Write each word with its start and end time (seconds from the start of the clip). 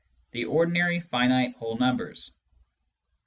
the 0.31 0.43
ordinary 0.45 0.99
finite 0.99 1.53
whole 1.57 1.77
numbers. 1.77 2.31